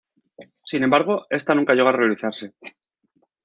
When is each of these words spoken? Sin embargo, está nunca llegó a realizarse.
Sin 0.65 0.81
embargo, 0.83 1.27
está 1.29 1.53
nunca 1.53 1.75
llegó 1.75 1.89
a 1.89 1.91
realizarse. 1.91 2.55